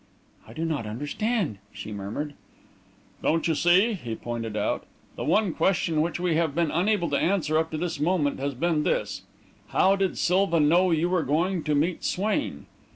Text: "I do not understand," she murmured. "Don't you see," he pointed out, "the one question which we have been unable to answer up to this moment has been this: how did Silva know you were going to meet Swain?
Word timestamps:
"I 0.47 0.53
do 0.53 0.65
not 0.65 0.87
understand," 0.87 1.59
she 1.71 1.91
murmured. 1.91 2.33
"Don't 3.21 3.47
you 3.47 3.53
see," 3.53 3.93
he 3.93 4.15
pointed 4.15 4.57
out, 4.57 4.87
"the 5.15 5.23
one 5.23 5.53
question 5.53 6.01
which 6.01 6.19
we 6.19 6.33
have 6.37 6.55
been 6.55 6.71
unable 6.71 7.07
to 7.11 7.17
answer 7.19 7.59
up 7.59 7.69
to 7.69 7.77
this 7.77 7.99
moment 7.99 8.39
has 8.39 8.55
been 8.55 8.81
this: 8.81 9.21
how 9.67 9.95
did 9.95 10.17
Silva 10.17 10.59
know 10.59 10.89
you 10.89 11.07
were 11.07 11.21
going 11.21 11.63
to 11.65 11.75
meet 11.75 12.03
Swain? 12.03 12.65